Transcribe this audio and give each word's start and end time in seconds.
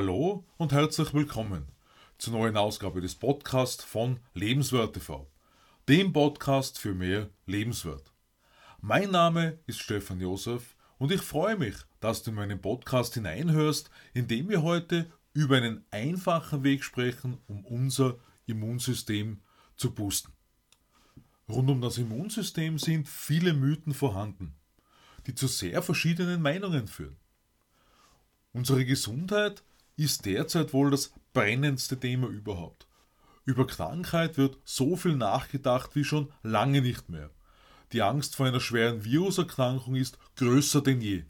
Hallo 0.00 0.44
und 0.58 0.70
herzlich 0.70 1.12
willkommen 1.12 1.66
zur 2.18 2.34
neuen 2.34 2.56
Ausgabe 2.56 3.00
des 3.00 3.16
Podcasts 3.16 3.82
von 3.82 4.20
Lebenswert 4.32 4.94
TV, 4.94 5.28
dem 5.88 6.12
Podcast 6.12 6.78
für 6.78 6.94
mehr 6.94 7.30
Lebenswert. 7.46 8.12
Mein 8.80 9.10
Name 9.10 9.58
ist 9.66 9.80
Stefan 9.80 10.20
Josef 10.20 10.76
und 10.98 11.10
ich 11.10 11.20
freue 11.20 11.56
mich, 11.56 11.74
dass 11.98 12.22
du 12.22 12.30
in 12.30 12.36
meinen 12.36 12.60
Podcast 12.60 13.14
hineinhörst, 13.14 13.90
in 14.14 14.28
dem 14.28 14.48
wir 14.48 14.62
heute 14.62 15.10
über 15.32 15.56
einen 15.56 15.84
einfachen 15.90 16.62
Weg 16.62 16.84
sprechen, 16.84 17.38
um 17.48 17.64
unser 17.64 18.20
Immunsystem 18.46 19.40
zu 19.76 19.92
boosten. 19.96 20.32
Rund 21.48 21.68
um 21.70 21.80
das 21.80 21.98
Immunsystem 21.98 22.78
sind 22.78 23.08
viele 23.08 23.52
Mythen 23.52 23.94
vorhanden, 23.94 24.54
die 25.26 25.34
zu 25.34 25.48
sehr 25.48 25.82
verschiedenen 25.82 26.40
Meinungen 26.40 26.86
führen. 26.86 27.16
Unsere 28.52 28.84
Gesundheit 28.84 29.64
ist 29.98 30.24
derzeit 30.26 30.72
wohl 30.72 30.90
das 30.90 31.12
brennendste 31.32 31.98
Thema 31.98 32.28
überhaupt. 32.28 32.86
Über 33.44 33.66
Krankheit 33.66 34.38
wird 34.38 34.58
so 34.64 34.96
viel 34.96 35.16
nachgedacht 35.16 35.94
wie 35.94 36.04
schon 36.04 36.32
lange 36.42 36.82
nicht 36.82 37.08
mehr. 37.08 37.30
Die 37.92 38.02
Angst 38.02 38.36
vor 38.36 38.46
einer 38.46 38.60
schweren 38.60 39.04
Viruserkrankung 39.04 39.96
ist 39.96 40.18
größer 40.36 40.82
denn 40.82 41.00
je, 41.00 41.24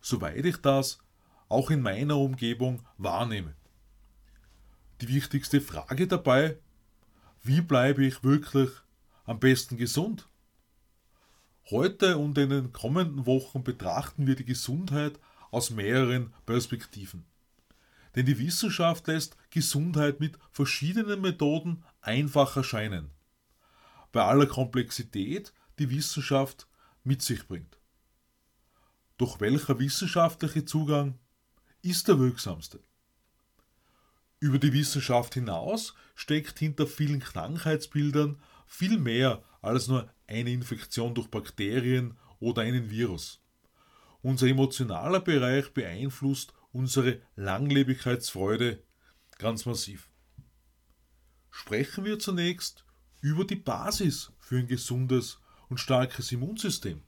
soweit 0.00 0.44
ich 0.44 0.58
das 0.58 0.98
auch 1.48 1.70
in 1.70 1.80
meiner 1.80 2.18
Umgebung 2.18 2.86
wahrnehme. 2.98 3.54
Die 5.00 5.08
wichtigste 5.08 5.60
Frage 5.60 6.06
dabei, 6.06 6.58
wie 7.42 7.62
bleibe 7.62 8.04
ich 8.04 8.22
wirklich 8.22 8.70
am 9.24 9.40
besten 9.40 9.76
gesund? 9.76 10.28
Heute 11.70 12.18
und 12.18 12.36
in 12.38 12.50
den 12.50 12.72
kommenden 12.72 13.26
Wochen 13.26 13.64
betrachten 13.64 14.26
wir 14.26 14.36
die 14.36 14.44
Gesundheit 14.44 15.18
aus 15.50 15.70
mehreren 15.70 16.32
Perspektiven. 16.46 17.24
Denn 18.18 18.26
die 18.26 18.40
Wissenschaft 18.40 19.06
lässt 19.06 19.36
Gesundheit 19.50 20.18
mit 20.18 20.40
verschiedenen 20.50 21.20
Methoden 21.20 21.84
einfach 22.00 22.56
erscheinen. 22.56 23.12
Bei 24.10 24.24
aller 24.24 24.46
Komplexität, 24.46 25.52
die 25.78 25.88
Wissenschaft 25.88 26.66
mit 27.04 27.22
sich 27.22 27.46
bringt. 27.46 27.78
Doch 29.18 29.40
welcher 29.40 29.78
wissenschaftliche 29.78 30.64
Zugang 30.64 31.16
ist 31.80 32.08
der 32.08 32.18
wirksamste? 32.18 32.80
Über 34.40 34.58
die 34.58 34.72
Wissenschaft 34.72 35.34
hinaus 35.34 35.94
steckt 36.16 36.58
hinter 36.58 36.88
vielen 36.88 37.20
Krankheitsbildern 37.20 38.42
viel 38.66 38.98
mehr 38.98 39.44
als 39.62 39.86
nur 39.86 40.12
eine 40.26 40.50
Infektion 40.50 41.14
durch 41.14 41.28
Bakterien 41.28 42.18
oder 42.40 42.62
einen 42.62 42.90
Virus. 42.90 43.40
Unser 44.22 44.48
emotionaler 44.48 45.20
Bereich 45.20 45.72
beeinflusst 45.72 46.52
unsere 46.72 47.20
Langlebigkeitsfreude 47.36 48.82
ganz 49.38 49.66
massiv. 49.66 50.10
Sprechen 51.50 52.04
wir 52.04 52.18
zunächst 52.18 52.84
über 53.20 53.44
die 53.44 53.56
Basis 53.56 54.32
für 54.38 54.58
ein 54.58 54.66
gesundes 54.66 55.40
und 55.68 55.78
starkes 55.78 56.32
Immunsystem. 56.32 57.02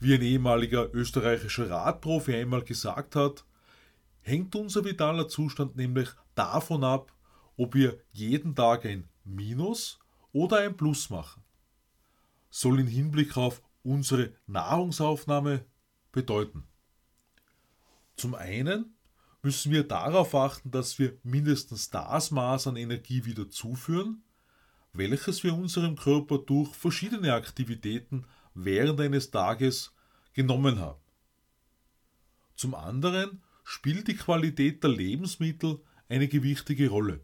Wie 0.00 0.14
ein 0.14 0.22
ehemaliger 0.22 0.92
österreichischer 0.92 1.70
Radprofi 1.70 2.34
einmal 2.34 2.62
gesagt 2.62 3.16
hat, 3.16 3.44
hängt 4.20 4.54
unser 4.56 4.84
vitaler 4.84 5.28
Zustand 5.28 5.76
nämlich 5.76 6.10
davon 6.34 6.84
ab, 6.84 7.12
ob 7.56 7.74
wir 7.74 7.98
jeden 8.12 8.54
Tag 8.54 8.84
ein 8.84 9.08
Minus 9.24 9.98
oder 10.32 10.58
ein 10.58 10.76
Plus 10.76 11.08
machen. 11.10 11.42
Soll 12.50 12.80
im 12.80 12.86
Hinblick 12.86 13.36
auf 13.36 13.62
unsere 13.82 14.32
Nahrungsaufnahme 14.46 15.64
bedeuten. 16.12 16.64
Zum 18.16 18.34
einen 18.34 18.96
müssen 19.42 19.72
wir 19.72 19.84
darauf 19.84 20.34
achten, 20.34 20.70
dass 20.70 20.98
wir 20.98 21.18
mindestens 21.22 21.90
das 21.90 22.30
Maß 22.30 22.68
an 22.68 22.76
Energie 22.76 23.24
wieder 23.24 23.48
zuführen, 23.50 24.22
welches 24.92 25.42
wir 25.44 25.54
unserem 25.54 25.96
Körper 25.96 26.38
durch 26.38 26.74
verschiedene 26.74 27.34
Aktivitäten 27.34 28.26
während 28.54 29.00
eines 29.00 29.30
Tages 29.30 29.92
genommen 30.32 30.78
haben. 30.78 31.00
Zum 32.56 32.74
anderen 32.74 33.42
spielt 33.64 34.08
die 34.08 34.16
Qualität 34.16 34.82
der 34.84 34.90
Lebensmittel 34.90 35.80
eine 36.08 36.28
gewichtige 36.28 36.88
Rolle, 36.88 37.20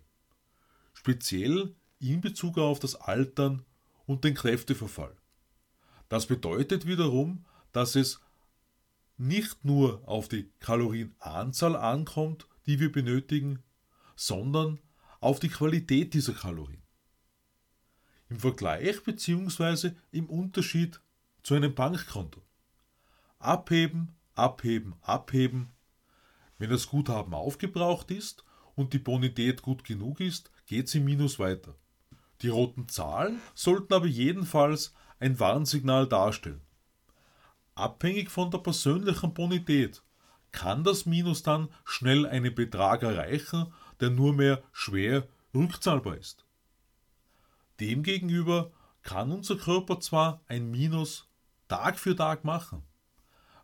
speziell 0.93 1.75
in 2.01 2.21
Bezug 2.21 2.59
auf 2.59 2.81
das 2.81 2.97
Altern 2.97 3.65
und 4.07 4.25
den 4.25 4.35
Kräfteverfall. 4.35 5.17
Das 6.09 6.27
bedeutet 6.27 6.87
wiederum, 6.87 7.45
dass 7.73 7.95
es 7.95 8.21
nicht 9.21 9.65
nur 9.65 10.09
auf 10.09 10.29
die 10.29 10.51
Kalorienanzahl 10.61 11.77
ankommt, 11.77 12.49
die 12.67 12.81
wir 12.81 12.91
benötigen, 12.91 13.63
sondern 14.17 14.81
auf 15.21 15.41
die 15.41 15.51
Qualität 15.51 16.15
dieser 16.15 16.33
Kalorien. 16.33 16.83
Im 18.31 18.41
Vergleich 18.41 19.03
bzw. 19.03 19.93
im 20.11 20.27
Unterschied 20.31 21.01
zu 21.43 21.55
einem 21.55 21.75
Bankkonto. 21.75 22.43
Abheben, 23.39 24.15
abheben, 24.35 24.95
abheben. 25.03 25.71
Wenn 26.59 26.71
das 26.71 26.87
Guthaben 26.87 27.35
aufgebraucht 27.35 28.11
ist 28.11 28.45
und 28.75 28.93
die 28.95 28.99
Bonität 28.99 29.63
gut 29.63 29.85
genug 29.85 30.21
ist, 30.21 30.51
geht 30.67 30.89
sie 30.89 31.01
minus 31.01 31.39
weiter. 31.39 31.75
Die 32.41 32.49
roten 32.49 32.89
Zahlen 32.89 33.41
sollten 33.55 33.93
aber 33.93 34.07
jedenfalls 34.07 34.95
ein 35.19 35.39
Warnsignal 35.39 36.09
darstellen. 36.09 36.63
Abhängig 37.81 38.31
von 38.31 38.51
der 38.51 38.59
persönlichen 38.59 39.33
Bonität 39.33 40.03
kann 40.53 40.85
das 40.85 41.07
Minus 41.07 41.43
dann 41.43 41.71
schnell 41.87 42.27
einen 42.27 42.55
Betrag 42.55 43.03
erreichen, 43.03 43.73
der 44.01 44.11
nur 44.11 44.35
mehr 44.35 44.63
schwer 44.71 45.27
rückzahlbar 45.55 46.19
ist. 46.19 46.45
Demgegenüber 47.81 48.71
kann 49.03 49.33
unser 49.33 49.57
Körper 49.57 49.99
zwar 49.99 50.43
ein 50.47 50.71
Minus 50.71 51.31
Tag 51.69 51.99
für 51.99 52.15
Tag 52.15 52.45
machen. 52.45 52.83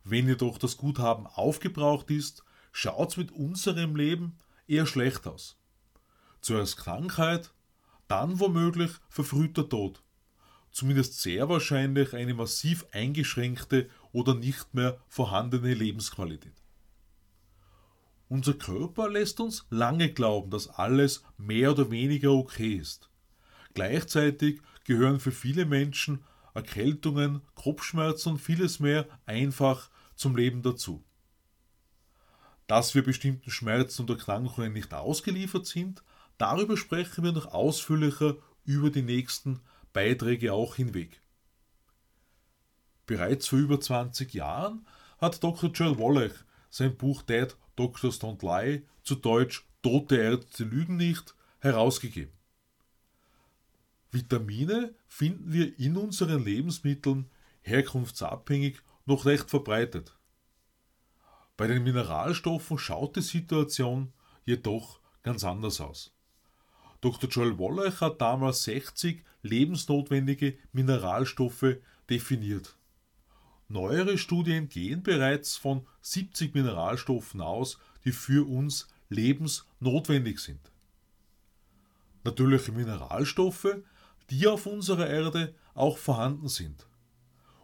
Wenn 0.03 0.29
jedoch 0.29 0.57
das 0.57 0.79
Guthaben 0.79 1.27
aufgebraucht 1.27 2.11
ist, 2.11 2.43
schaut 2.73 3.11
es 3.11 3.17
mit 3.19 3.33
unserem 3.33 3.97
Leben 3.97 4.39
eher 4.67 4.87
schlecht 4.87 5.27
aus. 5.27 5.59
Zuerst 6.41 6.79
Krankheit, 6.79 7.53
dann 8.09 8.41
womöglich 8.41 8.93
verfrühter 9.11 9.69
Tod 9.69 10.03
zumindest 10.77 11.23
sehr 11.23 11.49
wahrscheinlich 11.49 12.13
eine 12.13 12.35
massiv 12.35 12.85
eingeschränkte 12.93 13.89
oder 14.17 14.35
nicht 14.35 14.73
mehr 14.73 14.99
vorhandene 15.09 15.75
Lebensqualität. 15.75 16.55
Unser 18.31 18.55
Körper 18.55 19.11
lässt 19.11 19.41
uns 19.41 19.67
lange 19.69 20.11
glauben, 20.11 20.51
dass 20.51 20.69
alles 20.69 21.23
mehr 21.37 21.73
oder 21.73 21.91
weniger 21.91 22.33
okay 22.33 22.77
ist. 22.77 23.11
Gleichzeitig 23.75 24.63
gehören 24.85 25.21
für 25.21 25.33
viele 25.33 25.67
Menschen 25.67 26.25
Erkältungen, 26.55 27.43
Kopfschmerzen 27.55 28.31
und 28.31 28.39
vieles 28.39 28.81
mehr 28.81 29.07
einfach 29.27 29.91
zum 30.15 30.35
Leben 30.35 30.63
dazu. 30.63 31.05
Dass 32.67 32.95
wir 32.95 33.05
bestimmten 33.05 33.51
Schmerzen 33.51 34.03
und 34.03 34.11
Erkrankungen 34.11 34.73
nicht 34.73 34.95
ausgeliefert 34.95 35.67
sind, 35.67 36.03
darüber 36.39 36.79
sprechen 36.79 37.23
wir 37.23 37.33
noch 37.33 37.53
ausführlicher 37.53 38.37
über 38.65 38.89
die 38.89 39.03
nächsten 39.03 39.61
Beiträge 39.93 40.55
auch 40.55 40.75
hinweg. 40.75 41.21
Bereits 43.07 43.49
vor 43.49 43.59
über 43.59 43.81
20 43.81 44.35
Jahren 44.35 44.87
hat 45.19 45.43
Dr. 45.43 45.71
Joel 45.71 45.99
Wallach 45.99 46.45
sein 46.71 46.97
Buch 46.97 47.23
Dead 47.23 47.57
Doctors 47.77 48.21
Don't 48.21 48.43
Lie, 48.43 48.83
zu 49.03 49.15
Deutsch 49.15 49.65
Tote 49.83 50.17
Ärzte 50.17 50.65
lügen 50.65 50.97
nicht, 50.97 51.35
herausgegeben. 51.61 52.33
Vitamine 54.11 54.95
finden 55.07 55.53
wir 55.53 55.79
in 55.79 55.97
unseren 55.97 56.45
Lebensmitteln 56.45 57.31
herkunftsabhängig 57.63 58.79
noch 59.05 59.27
recht 59.27 59.51
verbreitet. 59.51 60.17
Bei 61.57 61.67
den 61.67 61.85
Mineralstoffen 61.85 62.79
schaut 62.79 63.17
die 63.17 63.23
Situation 63.23 64.13
jedoch 64.45 65.01
ganz 65.23 65.45
anders 65.45 65.81
aus. 65.81 66.13
Dr. 67.01 67.29
Joel 67.31 67.59
Wallach 67.59 68.01
hat 68.01 68.21
damals 68.21 68.65
60 68.65 69.23
lebensnotwendige 69.43 70.59
Mineralstoffe 70.73 71.77
definiert. 72.09 72.77
Neuere 73.69 74.17
Studien 74.17 74.69
gehen 74.69 75.03
bereits 75.03 75.57
von 75.57 75.87
70 76.03 76.55
Mineralstoffen 76.55 77.41
aus, 77.41 77.79
die 78.05 78.13
für 78.13 78.49
uns 78.49 78.87
lebensnotwendig 79.09 80.39
sind. 80.39 80.71
Natürliche 82.23 82.73
Mineralstoffe, 82.73 83.79
die 84.31 84.47
auf 84.47 84.67
unserer 84.67 85.09
Erde 85.09 85.55
auch 85.75 85.99
vorhanden 85.99 86.49
sind. 86.49 86.87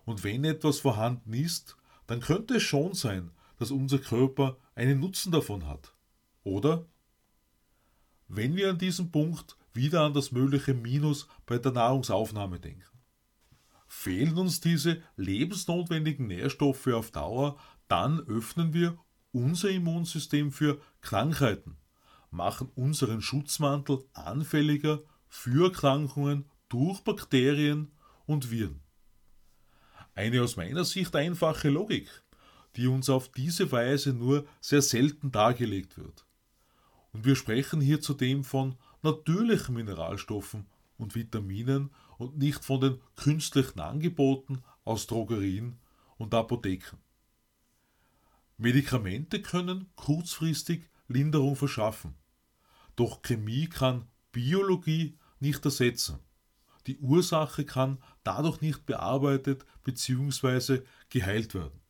Und 0.04 0.24
wenn 0.24 0.44
etwas 0.44 0.80
vorhanden 0.80 1.32
ist, 1.32 1.76
dann 2.06 2.20
könnte 2.20 2.56
es 2.56 2.62
schon 2.62 2.94
sein, 2.94 3.30
dass 3.58 3.70
unser 3.70 3.98
Körper 3.98 4.56
einen 4.74 4.98
Nutzen 4.98 5.30
davon 5.30 5.66
hat. 5.68 5.94
Oder? 6.42 6.86
Wenn 8.26 8.56
wir 8.56 8.70
an 8.70 8.78
diesem 8.78 9.12
Punkt 9.12 9.56
wieder 9.72 10.02
an 10.02 10.14
das 10.14 10.32
mögliche 10.32 10.74
Minus 10.74 11.28
bei 11.46 11.58
der 11.58 11.72
Nahrungsaufnahme 11.72 12.58
denken. 12.58 12.82
Fehlen 13.94 14.38
uns 14.38 14.60
diese 14.60 15.02
lebensnotwendigen 15.16 16.26
Nährstoffe 16.26 16.88
auf 16.88 17.10
Dauer, 17.10 17.58
dann 17.88 18.20
öffnen 18.20 18.72
wir 18.72 18.98
unser 19.32 19.68
Immunsystem 19.68 20.50
für 20.50 20.80
Krankheiten, 21.02 21.76
machen 22.30 22.70
unseren 22.74 23.20
Schutzmantel 23.20 24.02
anfälliger 24.14 25.02
für 25.28 25.66
Erkrankungen 25.66 26.46
durch 26.70 27.00
Bakterien 27.02 27.92
und 28.24 28.50
Viren. 28.50 28.80
Eine 30.14 30.42
aus 30.42 30.56
meiner 30.56 30.84
Sicht 30.84 31.14
einfache 31.14 31.68
Logik, 31.68 32.08
die 32.76 32.86
uns 32.88 33.10
auf 33.10 33.28
diese 33.28 33.70
Weise 33.72 34.14
nur 34.14 34.46
sehr 34.62 34.82
selten 34.82 35.30
dargelegt 35.30 35.98
wird. 35.98 36.26
Und 37.12 37.26
wir 37.26 37.36
sprechen 37.36 37.82
hier 37.82 38.00
zudem 38.00 38.42
von 38.42 38.74
natürlichen 39.02 39.74
Mineralstoffen 39.74 40.66
und 41.02 41.14
Vitaminen 41.14 41.90
und 42.18 42.38
nicht 42.38 42.64
von 42.64 42.80
den 42.80 43.00
künstlichen 43.16 43.80
Angeboten 43.80 44.62
aus 44.84 45.06
Drogerien 45.06 45.78
und 46.16 46.32
Apotheken. 46.32 46.96
Medikamente 48.56 49.42
können 49.42 49.90
kurzfristig 49.96 50.88
Linderung 51.08 51.56
verschaffen, 51.56 52.14
doch 52.96 53.22
Chemie 53.22 53.66
kann 53.66 54.06
Biologie 54.30 55.18
nicht 55.40 55.64
ersetzen. 55.64 56.20
Die 56.86 56.98
Ursache 56.98 57.64
kann 57.64 57.98
dadurch 58.24 58.60
nicht 58.60 58.86
bearbeitet 58.86 59.64
bzw. 59.84 60.82
geheilt 61.10 61.54
werden. 61.54 61.80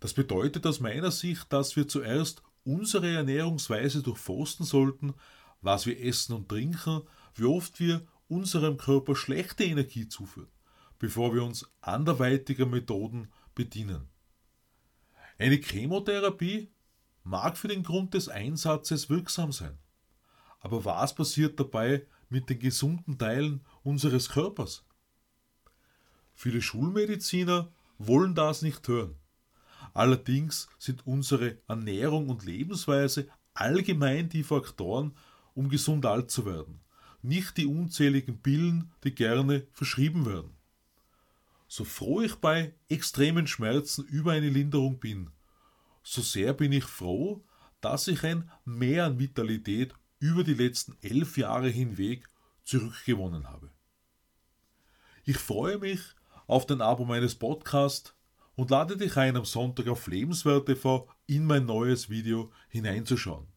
Das 0.00 0.14
bedeutet 0.14 0.66
aus 0.66 0.80
meiner 0.80 1.10
Sicht, 1.10 1.52
dass 1.52 1.76
wir 1.76 1.88
zuerst 1.88 2.42
unsere 2.64 3.08
Ernährungsweise 3.08 4.02
durchforsten 4.02 4.66
sollten, 4.66 5.14
was 5.60 5.86
wir 5.86 6.00
essen 6.02 6.34
und 6.34 6.48
trinken, 6.48 7.02
wie 7.38 7.44
oft 7.44 7.78
wir 7.80 8.06
unserem 8.28 8.76
Körper 8.76 9.14
schlechte 9.14 9.64
Energie 9.64 10.08
zuführen, 10.08 10.50
bevor 10.98 11.34
wir 11.34 11.44
uns 11.44 11.70
anderweitiger 11.80 12.66
Methoden 12.66 13.30
bedienen. 13.54 14.08
Eine 15.38 15.56
Chemotherapie 15.56 16.70
mag 17.22 17.56
für 17.56 17.68
den 17.68 17.82
Grund 17.82 18.14
des 18.14 18.28
Einsatzes 18.28 19.10
wirksam 19.10 19.52
sein. 19.52 19.78
Aber 20.60 20.84
was 20.84 21.14
passiert 21.14 21.60
dabei 21.60 22.06
mit 22.28 22.48
den 22.48 22.58
gesunden 22.58 23.18
Teilen 23.18 23.64
unseres 23.82 24.30
Körpers? 24.30 24.84
Viele 26.34 26.62
Schulmediziner 26.62 27.72
wollen 27.98 28.34
das 28.34 28.62
nicht 28.62 28.86
hören. 28.88 29.16
Allerdings 29.94 30.68
sind 30.78 31.06
unsere 31.06 31.58
Ernährung 31.68 32.28
und 32.28 32.44
Lebensweise 32.44 33.28
allgemein 33.54 34.28
die 34.28 34.42
Faktoren, 34.42 35.16
um 35.54 35.68
gesund 35.70 36.04
alt 36.04 36.30
zu 36.30 36.44
werden, 36.44 36.80
nicht 37.22 37.56
die 37.56 37.66
unzähligen 37.66 38.42
Pillen, 38.42 38.92
die 39.04 39.14
gerne 39.14 39.66
verschrieben 39.72 40.26
werden. 40.26 40.50
So 41.68 41.84
froh 41.84 42.20
ich 42.20 42.36
bei 42.36 42.74
extremen 42.88 43.46
Schmerzen 43.46 44.04
über 44.04 44.32
eine 44.32 44.48
Linderung 44.48 45.00
bin, 45.00 45.30
so 46.02 46.22
sehr 46.22 46.54
bin 46.54 46.70
ich 46.70 46.84
froh, 46.84 47.44
dass 47.80 48.06
ich 48.06 48.22
ein 48.24 48.48
Mehr 48.64 49.06
an 49.06 49.18
Vitalität 49.18 49.92
über 50.20 50.44
die 50.44 50.54
letzten 50.54 50.96
elf 51.02 51.36
Jahre 51.36 51.68
hinweg 51.68 52.28
zurückgewonnen 52.64 53.48
habe. 53.48 53.70
Ich 55.24 55.38
freue 55.38 55.78
mich 55.78 56.00
auf 56.46 56.66
den 56.66 56.80
Abo 56.80 57.04
meines 57.04 57.34
Podcasts 57.34 58.14
und 58.54 58.70
lade 58.70 58.96
dich 58.96 59.16
ein, 59.16 59.36
am 59.36 59.44
Sonntag 59.44 59.88
auf 59.88 60.06
Lebenswert 60.06 60.66
TV 60.66 61.08
in 61.26 61.44
mein 61.44 61.66
neues 61.66 62.08
Video 62.08 62.52
hineinzuschauen. 62.68 63.48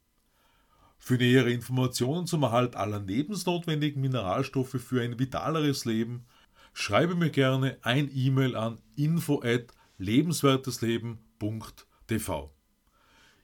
Für 0.99 1.15
nähere 1.15 1.51
Informationen 1.51 2.27
zum 2.27 2.43
Erhalt 2.43 2.75
aller 2.75 2.99
lebensnotwendigen 2.99 4.01
Mineralstoffe 4.01 4.79
für 4.79 5.01
ein 5.01 5.17
vitaleres 5.17 5.85
Leben 5.85 6.27
schreibe 6.73 7.15
mir 7.15 7.31
gerne 7.31 7.79
ein 7.81 8.11
E-Mail 8.13 8.55
an 8.55 8.79
info 8.95 9.41
at 9.41 9.73
lebenswertesleben.tv. 9.97 12.53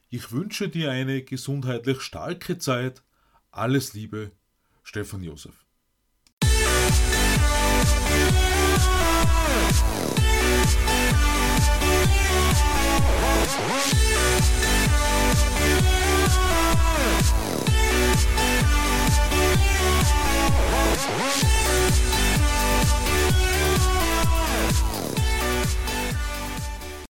Ich 0.08 0.30
wünsche 0.30 0.68
dir 0.68 0.92
eine 0.92 1.22
gesundheitlich 1.22 2.02
starke 2.02 2.58
Zeit. 2.58 3.02
Alles 3.50 3.92
Liebe, 3.94 4.30
Stefan 4.84 5.24
Josef. 5.24 5.65